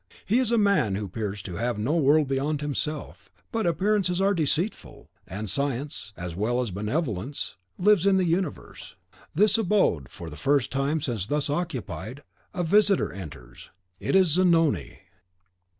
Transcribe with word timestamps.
He 0.25 0.39
is 0.39 0.51
a 0.51 0.57
man 0.57 0.95
who 0.95 1.05
appears 1.05 1.43
to 1.43 1.57
have 1.57 1.77
no 1.77 1.95
world 1.95 2.27
beyond 2.27 2.61
himself; 2.61 3.29
but 3.51 3.67
appearances 3.67 4.19
are 4.19 4.33
deceitful, 4.33 5.11
and 5.27 5.47
Science, 5.47 6.11
as 6.17 6.35
well 6.35 6.59
as 6.59 6.71
Benevolence, 6.71 7.55
lives 7.77 8.07
in 8.07 8.17
the 8.17 8.25
Universe. 8.25 8.95
This 9.35 9.59
abode, 9.59 10.09
for 10.09 10.31
the 10.31 10.35
first 10.35 10.71
time 10.71 11.01
since 11.01 11.27
thus 11.27 11.51
occupied, 11.51 12.23
a 12.51 12.63
visitor 12.63 13.13
enters. 13.13 13.69
It 13.99 14.15
is 14.15 14.29
Zanoni. 14.29 15.01